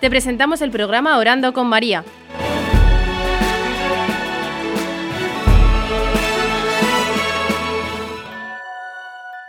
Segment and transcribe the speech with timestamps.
[0.00, 2.04] Te presentamos el programa Orando con María.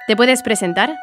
[0.07, 0.93] ¿Te puedes presentar?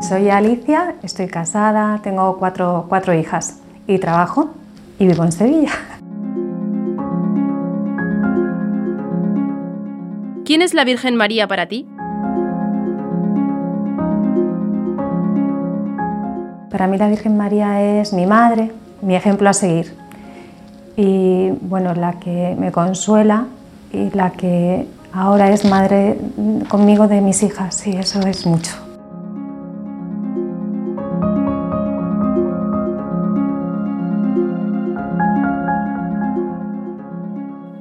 [0.00, 4.50] Soy Alicia, estoy casada, tengo cuatro, cuatro hijas y trabajo
[4.98, 5.97] y vivo en Sevilla.
[10.48, 11.86] ¿Quién es la Virgen María para ti?
[16.70, 18.70] Para mí la Virgen María es mi madre,
[19.02, 19.94] mi ejemplo a seguir.
[20.96, 23.44] Y bueno, la que me consuela
[23.92, 26.16] y la que ahora es madre
[26.70, 28.72] conmigo de mis hijas, y eso es mucho.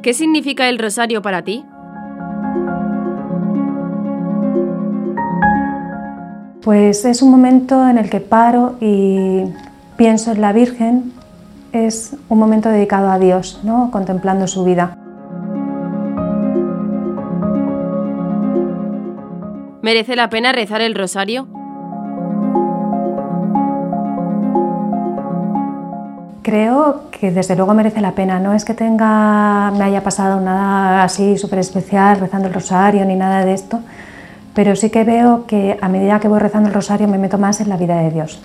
[0.02, 1.64] ¿Qué significa el rosario para ti?
[6.68, 9.44] Pues es un momento en el que paro y
[9.96, 11.14] pienso en la Virgen.
[11.72, 13.90] Es un momento dedicado a Dios, ¿no?
[13.90, 14.98] contemplando su vida.
[19.82, 21.48] ¿Merece la pena rezar el rosario?
[26.42, 28.42] Creo que desde luego merece la pena.
[28.42, 33.16] No es que tenga, me haya pasado nada así súper especial rezando el rosario ni
[33.16, 33.80] nada de esto,
[34.58, 37.62] pero sí que veo que a medida que voy rezando el rosario me meto más
[37.62, 38.42] en la vida de Dios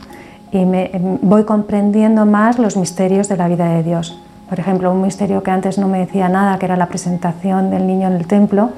[0.51, 0.91] y me,
[1.23, 4.21] voy comprendiendo más los misterios de la vida de Dios.
[4.47, 7.87] Por ejemplo, un misterio que antes no me decía nada, que era la presentación del
[7.87, 8.73] niño en el templo,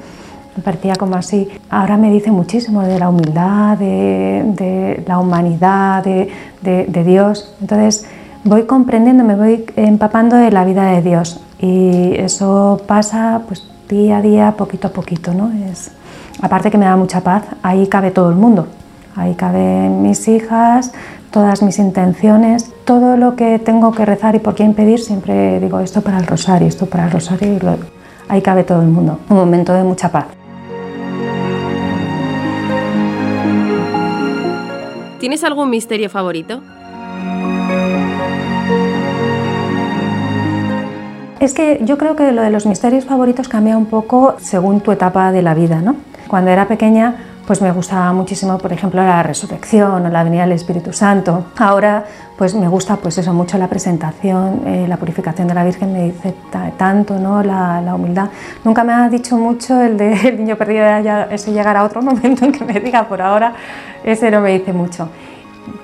[0.56, 1.48] me parecía como así.
[1.70, 6.30] Ahora me dice muchísimo de la humildad, de, la humanidad, de,
[6.62, 7.52] de Dios.
[7.60, 8.06] Entonces,
[8.44, 14.18] voy comprendiendo, me voy empapando de la vida de Dios y eso pasa pues día
[14.18, 15.50] a día, poquito a poquito, ¿no?
[15.68, 15.90] Es,
[16.40, 18.66] aparte que me da mucha paz, ahí cabe todo el mundo,
[19.16, 20.92] ahí caben mis hijas,
[21.30, 25.80] todas mis intenciones, todo lo que tengo que rezar y por qué impedir, siempre digo
[25.80, 27.60] esto para el rosario, esto para el rosario y
[28.28, 30.26] ahí cabe todo el mundo, un momento de mucha paz.
[35.18, 36.60] ¿Tienes algún misterio favorito?
[41.40, 44.92] Es que yo creo que lo de los misterios favoritos cambia un poco según tu
[44.92, 45.96] etapa de la vida, ¿no?
[46.28, 47.14] Cuando era pequeña,
[47.46, 51.46] pues me gustaba muchísimo, por ejemplo, la resurrección o la venida del Espíritu Santo.
[51.58, 52.04] Ahora,
[52.38, 56.04] pues me gusta, pues eso, mucho la presentación, eh, la purificación de la Virgen me
[56.04, 56.34] dice
[56.78, 57.42] tanto, ¿no?
[57.42, 58.28] La, humildad.
[58.64, 60.84] Nunca me ha dicho mucho el de el niño perdido,
[61.30, 63.52] ese llegar a otro momento en que me diga, por ahora,
[64.02, 65.08] ese no me dice mucho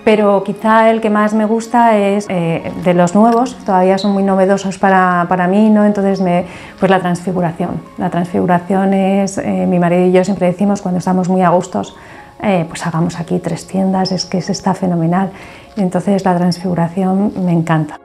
[0.05, 4.23] pero quizá el que más me gusta es eh, de los nuevos, todavía son muy
[4.23, 5.85] novedosos para, para mí, ¿no?
[5.85, 6.47] entonces me,
[6.79, 7.81] pues la transfiguración.
[7.99, 11.97] La transfiguración es, eh, mi marido y yo siempre decimos cuando estamos muy a gustos,
[12.43, 15.31] eh, pues hagamos aquí tres tiendas, es que está fenomenal.
[15.77, 18.01] Entonces la transfiguración me encanta.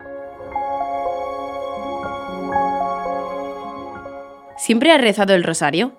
[4.57, 5.91] ¿Siempre has rezado el rosario?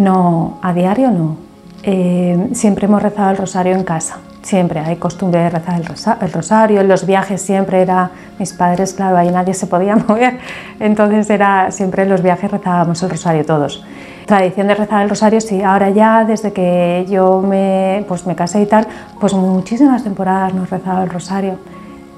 [0.00, 1.36] No, a diario no.
[1.82, 5.78] Eh, siempre hemos rezado el rosario en casa, siempre hay costumbre de rezar
[6.22, 10.38] el, rosario, en los viajes siempre era, mis padres, claro, ahí nadie se podía mover,
[10.78, 13.84] entonces era, siempre en los viajes rezábamos el rosario todos.
[14.24, 18.62] Tradición de rezar el rosario, sí, ahora ya desde que yo me, pues me casé
[18.62, 18.86] y tal,
[19.20, 21.58] pues muchísimas temporadas no he rezado el rosario.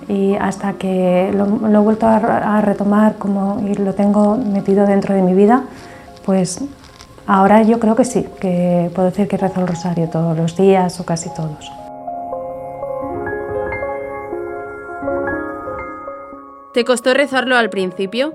[0.07, 5.17] Y hasta que lo, he vuelto a, a retomar como, y lo tengo metido dentro
[5.17, 5.65] de mi vida,
[6.25, 6.61] pues
[7.27, 10.99] Ahora yo creo que sí, que puedo decir que rezo el rosario todos los días
[10.99, 11.71] o casi todos.
[16.75, 18.33] ¿Te costó rezarlo al principio?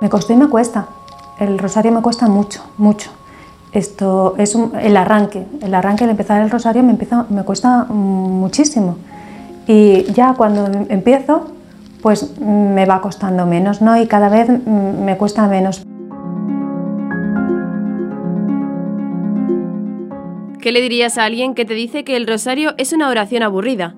[0.00, 0.86] Me costó y me cuesta.
[1.38, 3.10] El rosario me cuesta mucho, mucho.
[3.72, 8.96] Esto es el arranque, el arranque, el empezar el rosario me, empieza, me cuesta muchísimo.
[9.66, 11.46] Y ya cuando empiezo,
[12.02, 14.00] pues me va costando menos, ¿no?
[14.00, 15.82] Y cada vez me cuesta menos.
[20.60, 23.94] ¿Qué le dirías a alguien que te dice que el rosario es una oración aburrida?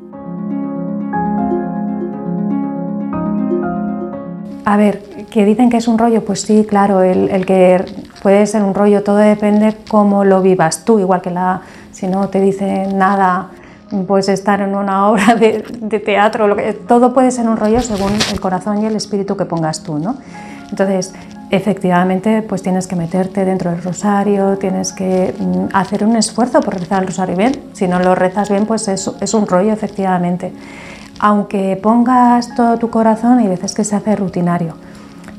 [4.64, 7.84] A ver, que dicen que es un rollo, pues sí, claro, el, que
[8.22, 12.28] puede ser un rollo, todo depende cómo lo vivas tú, igual que la, si no
[12.28, 13.50] te dice nada
[14.06, 18.12] puedes estar en una obra de, teatro, lo que, todo puede ser un rollo según
[18.32, 20.16] el corazón y el espíritu que pongas tú, ¿no?
[20.70, 21.12] Entonces,
[21.50, 26.78] efectivamente, pues tienes que meterte dentro del rosario, tienes que mm, hacer un esfuerzo por
[26.78, 27.52] rezar el rosario bien.
[27.74, 30.52] Si no lo rezas bien, pues es, es un rollo, efectivamente.
[31.20, 34.74] aunque pongas todo tu corazón, hay veces que se hace rutinario.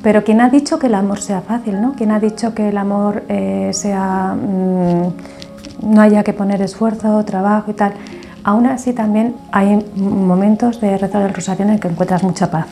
[0.04, 1.82] Pero ¿quién ha dicho que el amor sea fácil?
[1.82, 1.94] ¿no?
[1.94, 7.72] ¿Quién ha dicho que el amor eh, sea, mm, no haya que poner esfuerzo, trabajo
[7.72, 7.94] y tal?
[8.44, 12.68] Aún así también hay momentos de rezar el rosario en el que encuentras mucha paz.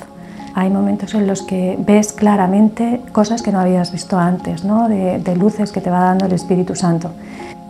[0.53, 4.89] Hay momentos en los que ves claramente cosas que no habías visto antes, ¿no?
[4.89, 7.11] de, luces que te va dando el Espíritu Santo.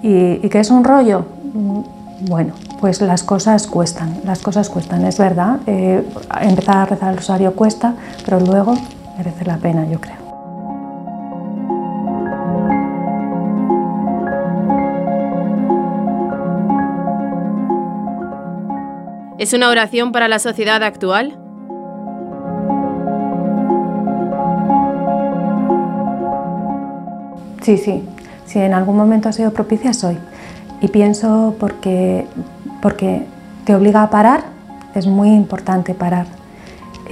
[0.01, 1.25] ¿Y, qué es un rollo?
[1.53, 5.59] Mm, bueno, pues las cosas cuestan, las cosas cuestan, es verdad.
[5.67, 6.03] Eh,
[6.41, 7.93] empezar a rezar el rosario cuesta,
[8.25, 8.73] pero luego
[9.17, 10.20] merece la pena, yo creo.
[19.41, 21.35] ¿Es una oración para la sociedad actual?
[27.63, 28.07] Sí, sí.
[28.45, 30.19] Si en algún momento ha sido propicia, soy.
[30.79, 32.27] Y pienso porque,
[32.83, 33.25] porque
[33.65, 34.43] te obliga a parar,
[34.93, 36.27] es muy importante parar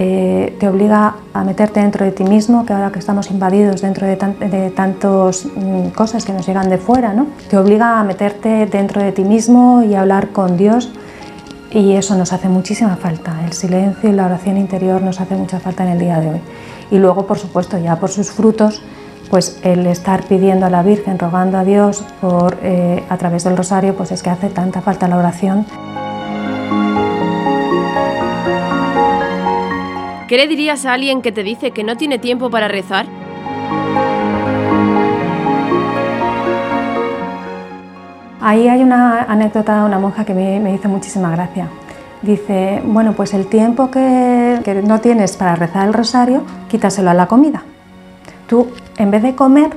[0.02, 4.06] eh, te obliga a meterte dentro de ti mismo, que ahora que estamos invadidos dentro
[4.06, 4.16] de,
[4.74, 7.26] tantas mm, cosas que nos llegan de fuera, ¿no?
[7.50, 10.90] te obliga a meterte dentro de ti mismo y a hablar con Dios
[11.70, 13.44] y eso nos hace muchísima falta.
[13.44, 16.40] El silencio y la oración interior nos hace mucha falta en el día de hoy.
[16.90, 18.82] Y luego, por supuesto, ya por sus frutos,
[19.30, 23.56] pues el estar pidiendo a la Virgen, rogando a Dios por, eh, a través del
[23.56, 25.64] rosario, pues es que hace tanta falta la oración.
[30.26, 33.19] ¿Qué le dirías a alguien que te dice que no tiene tiempo para rezar?
[38.40, 41.68] Ahí hay una anécdota de una monja que me, me hizo muchísima gracia.
[42.22, 47.14] Dice, bueno, pues el tiempo que, que no tienes para rezar el rosario, quítaselo a
[47.14, 47.62] la comida.
[48.46, 49.70] Tú, en vez de comer,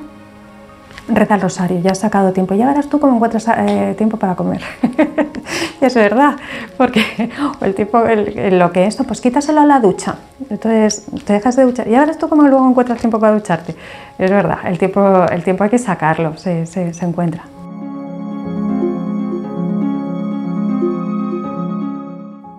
[1.08, 4.36] reza el rosario, ya has sacado tiempo, ya verás tú cómo encuentras eh, tiempo para
[4.36, 4.62] comer.
[5.82, 6.36] es verdad,
[6.78, 7.30] porque
[7.62, 8.02] el tiempo,
[8.52, 10.16] lo que esto, pues quítaselo a la ducha,
[10.50, 13.76] entonces te dejas de duchar, ya verás tú cómo luego encuentras tiempo para ducharte.
[14.18, 16.66] Es verdad, el tiempo, el tiempo hay que sacarlo, se
[17.02, 17.53] encuentra.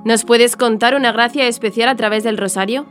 [0.05, 2.85] ¿Nos puedes contar una gracia especial a través del rosario?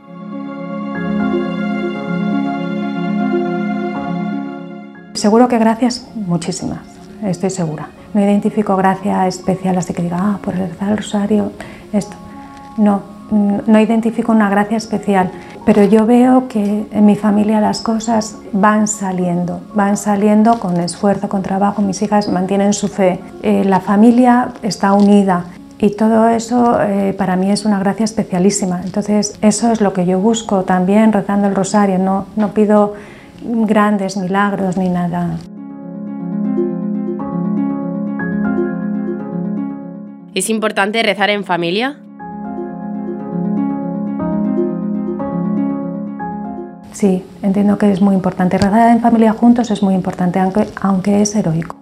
[5.12, 6.80] Seguro que gracias, muchísimas,
[7.22, 7.86] estoy segura.
[8.14, 11.52] No identifico gracia especial así que diga, ah, por rezar el rosario,
[11.92, 12.16] esto.
[12.78, 15.30] No, no identifico una gracia especial,
[15.64, 21.28] pero yo veo que en mi familia las cosas van saliendo, van saliendo con esfuerzo,
[21.28, 25.44] con trabajo, mis hijas mantienen su fe, eh, la familia está unida,
[25.78, 28.80] y todo eso eh, para mí es una gracia especialísima.
[28.84, 31.98] Entonces, eso es lo que yo busco también rezando el rosario.
[31.98, 32.94] No, no pido
[33.42, 35.36] grandes milagros ni nada.
[40.34, 41.98] ¿Es importante rezar en familia?
[46.92, 48.58] Sí, entiendo que es muy importante.
[48.58, 51.76] Rezar en familia juntos es muy importante, aunque, aunque es heroico.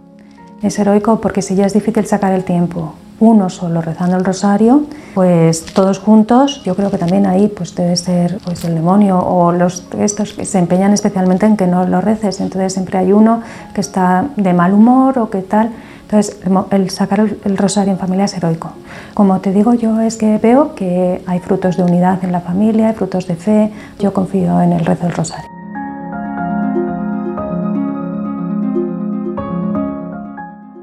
[0.62, 4.82] Es heroico porque si ya es difícil sacar el tiempo uno solo rezando el rosario,
[5.14, 9.52] pues todos juntos, yo creo que también ahí pues debe ser pues el demonio o
[9.52, 13.40] los estos que se empeñan especialmente en que no lo reces, entonces siempre hay uno
[13.74, 15.70] que está de mal humor o que tal.
[16.02, 16.36] Entonces,
[16.72, 18.72] el sacar el rosario en familia es heroico.
[19.14, 22.88] Como te digo, yo es que veo que hay frutos de unidad en la familia,
[22.88, 23.72] hay frutos de fe.
[23.98, 25.48] Yo confío en el rezo del rosario.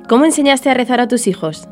[0.08, 1.70] ¿Cómo enseñaste a rezar a tus hijos?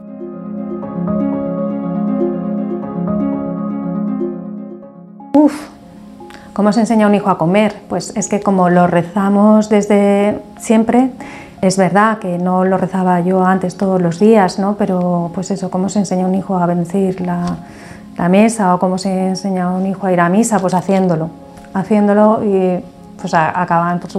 [6.57, 7.83] ¿Cómo se enseña a un hijo a comer?
[7.87, 11.11] Pues es que como lo rezamos desde siempre,
[11.61, 14.75] es verdad que no lo rezaba yo antes todos los días, ¿no?
[14.75, 17.57] Pero pues eso, ¿cómo se enseña a un hijo a bendecir la,
[18.27, 20.57] mesa o cómo se enseña a un hijo a ir a misa?
[20.57, 21.29] Pues haciéndolo,
[21.75, 22.83] haciéndolo y
[23.21, 24.09] pues acaban por,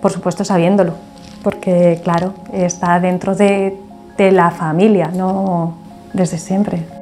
[0.00, 0.92] por supuesto sabiéndolo,
[1.42, 3.76] porque claro, está dentro de,
[4.16, 5.74] de la familia, no
[6.12, 6.99] desde siempre.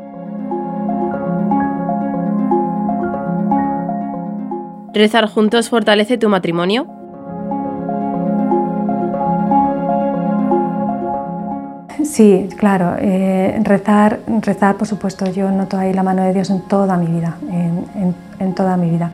[4.92, 6.86] ¿Rezar juntos fortalece tu matrimonio?
[12.04, 12.96] Sí, claro.
[12.98, 17.06] Eh, rezar, rezar, por supuesto, yo noto ahí la mano de Dios en toda mi
[17.06, 17.36] vida,
[18.40, 19.12] en, toda mi vida.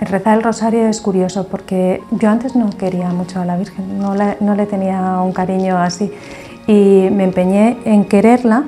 [0.00, 4.14] Rezar el rosario es curioso porque yo antes no quería mucho a la Virgen, no
[4.40, 6.12] no le tenía un cariño así
[6.66, 8.64] y me empeñé en quererla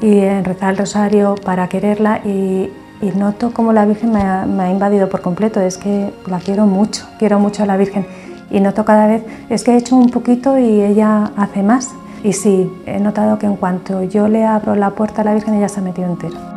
[0.00, 2.70] y en rezar el rosario para quererla y,
[3.02, 7.06] y noto como la Virgen me ha, invadido por completo, es que la quiero mucho,
[7.18, 8.06] quiero mucho a la Virgen
[8.50, 11.90] y noto cada vez, es que he hecho un poquito y ella hace más.
[12.22, 15.54] Y sí, he notado que en cuanto yo le abro la puerta a la Virgen,
[15.54, 16.49] ella se ha metido entera.